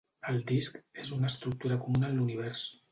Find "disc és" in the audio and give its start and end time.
0.51-1.11